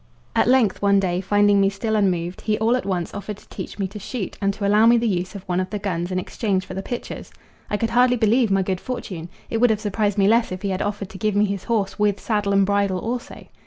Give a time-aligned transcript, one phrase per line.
[0.35, 3.77] At length one day, finding me still unmoved, he all at once offered to teach
[3.77, 6.17] me to shoot and to allow me the use of one of the guns in
[6.17, 7.31] exchange for the pictures.
[7.69, 10.69] I could hardly believe my good fortune: it would have surprised me less if he
[10.71, 13.45] had offered to give me his horse with "saddle and bridle also."